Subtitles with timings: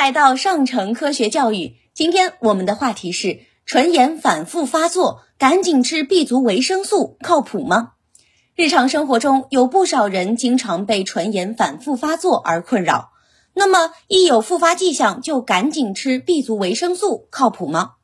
[0.00, 7.92] 来到上城科学教育，今天我们的话题是唇炎反复发作，赶紧吃 B 族维生素靠谱吗？
[8.56, 13.10] 日常生活中有不少人经常被唇炎反复发作而困扰，
[13.52, 17.96] 那么一有复发迹象就赶紧吃 B 族维生素靠谱吗？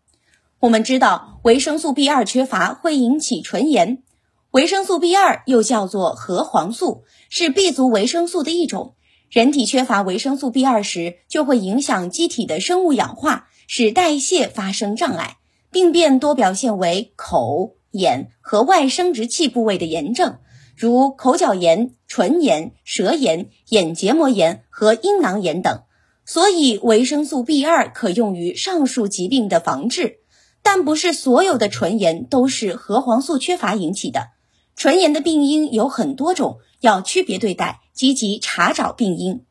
[0.61, 4.03] 我们知道维生素 B 二缺乏会引起唇炎，
[4.51, 8.93] 维生素 B 二又叫做核黄素，是 B 族维生素的一种。
[9.37, 15.37] 人体缺乏维生素 B 二时，就会影响机体的生物氧化，使代谢发生障碍，
[15.71, 20.39] 病变多表现为口、眼和外生殖器部位的炎症，
[20.75, 25.83] 如口角炎、唇炎、舌炎、眼结膜炎和阴囊炎等。
[26.25, 30.21] 所以，维生素 B 二可用于上述疾病的防治，
[30.63, 34.29] 但不是所有的唇炎都是核黄素缺乏引起的。
[34.77, 37.81] 唇炎的病因有很多种，要区别对待。
[37.97, 39.47] 积极查找病因，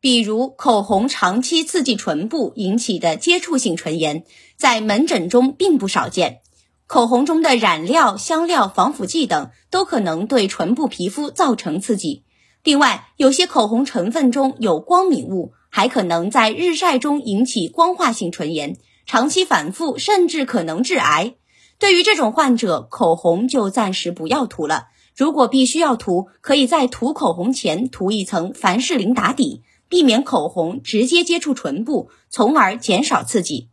[0.00, 4.24] 比如口红长期刺激唇部引起的接触性唇炎，
[4.56, 6.40] 在门诊中并不少见。
[6.88, 12.24] 口红中的染料、香料、防腐剂等都可能对唇部皮肤造成刺激。
[12.64, 21.34] 另外，有些口红成分中有光敏物，还可能在日晒中引起光化性唇炎，长期反复甚至可能致癌。
[21.78, 24.86] 对于这种患者，口红就暂时不要涂了。
[25.16, 33.70] 如果必须要涂，可以在涂口红前涂一层凡士林打底，避免口红直接接触唇部，从而减少刺激。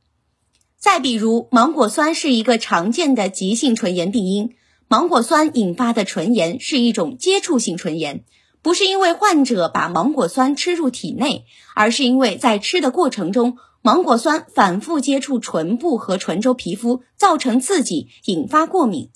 [0.78, 4.56] 再比如，芒果酸是一个常见的急性唇炎病因。
[4.88, 8.24] 芒果酸引发的唇炎是一种接触性唇炎，
[8.62, 11.44] 不是因为患者把芒果酸吃入体内，
[11.76, 19.10] 而是因为在吃的过程中，芒果酸反复接触唇部和唇周皮肤，造成刺激，引发过敏。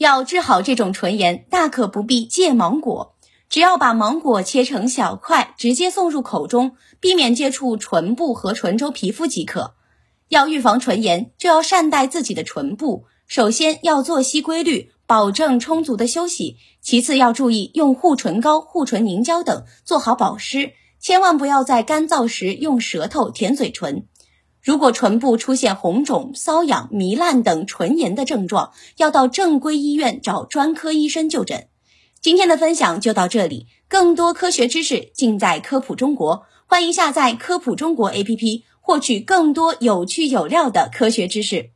[0.00, 3.16] 要治好这种唇炎，大可不必戒芒果，
[3.50, 9.74] 只要把芒果切成小块，直接送入口中，避免接触唇部和唇周皮肤即可。
[10.28, 13.04] 要预防唇炎，就要善待自己的唇部。
[13.26, 24.06] 首先要作息规律，保证充足的休息；其次要注意用护唇膏、护唇凝胶等做好保湿，千万不要在干燥时用舌头舔嘴唇。
[24.62, 31.68] 如果唇部出现红肿、瘙痒、糜烂等唇炎的症状，要到正规医院找专科医生就诊。
[32.20, 41.70] 今天的分享就到这里，更多科学知识尽在科普中国，欢迎下载科普中国 APP，获取更多有趣有料的科学知识。